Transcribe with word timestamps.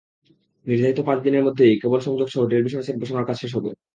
নির্ধারিত 0.67 0.99
পাঁচ 1.07 1.17
দিনের 1.25 1.45
মধ্যেই 1.47 1.79
কেব্ল 1.81 1.97
সংযোগসহ 1.99 2.41
টেলিভিশন 2.45 2.81
সেট 2.83 2.97
বসানোর 2.99 3.27
কাজ 3.27 3.37
শেষ 3.39 3.51
হবে। 3.57 3.69